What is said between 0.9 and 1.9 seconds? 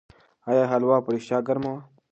په رښتیا ګرمه وه؟